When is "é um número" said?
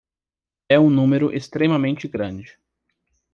0.67-1.31